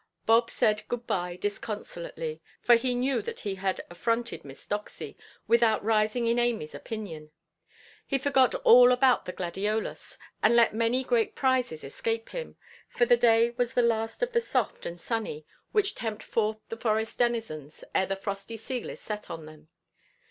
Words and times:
Bob 0.25 0.49
said 0.49 0.81
"good–bye" 0.87 1.35
disconsolately, 1.39 2.41
for 2.59 2.73
he 2.73 2.95
knew 2.95 3.21
that 3.21 3.41
he 3.41 3.53
had 3.53 3.85
affronted 3.87 4.43
Miss 4.43 4.65
Doxy, 4.67 5.15
without 5.47 5.83
rising 5.85 6.25
in 6.25 6.37
Amyʼs 6.37 6.73
opinion. 6.73 7.29
He 8.07 8.17
forgot 8.17 8.55
all 8.65 8.91
about 8.91 9.25
the 9.25 9.31
gladiolus, 9.31 10.17
and 10.41 10.55
let 10.55 10.73
many 10.73 11.03
great 11.03 11.35
prizes 11.35 11.83
escape 11.83 12.29
him; 12.29 12.55
for 12.89 13.05
the 13.05 13.15
day 13.15 13.51
was 13.57 13.75
the 13.75 13.83
last 13.83 14.23
of 14.23 14.31
the 14.31 14.41
soft 14.41 14.87
and 14.87 14.99
sunny, 14.99 15.45
which 15.71 15.93
tempt 15.93 16.23
forth 16.23 16.57
the 16.69 16.77
forest 16.77 17.19
denizens 17.19 17.83
ere 17.93 18.07
the 18.07 18.15
frosty 18.15 18.57
seal 18.57 18.89
is 18.89 18.99
set 18.99 19.29
on 19.29 19.45
them. 19.45 19.67